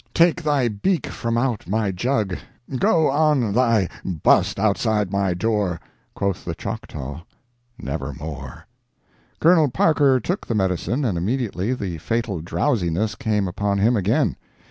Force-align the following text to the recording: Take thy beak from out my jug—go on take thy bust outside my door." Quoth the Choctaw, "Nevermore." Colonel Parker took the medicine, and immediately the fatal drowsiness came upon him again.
Take 0.15 0.41
thy 0.41 0.67
beak 0.67 1.05
from 1.05 1.37
out 1.37 1.67
my 1.67 1.91
jug—go 1.91 3.07
on 3.11 3.39
take 3.41 3.53
thy 3.53 3.87
bust 4.23 4.59
outside 4.59 5.11
my 5.11 5.35
door." 5.35 5.79
Quoth 6.15 6.43
the 6.43 6.55
Choctaw, 6.55 7.21
"Nevermore." 7.77 8.65
Colonel 9.39 9.69
Parker 9.69 10.19
took 10.19 10.47
the 10.47 10.55
medicine, 10.55 11.05
and 11.05 11.19
immediately 11.19 11.75
the 11.75 11.99
fatal 11.99 12.41
drowsiness 12.41 13.13
came 13.13 13.47
upon 13.47 13.77
him 13.77 13.95
again. 13.95 14.37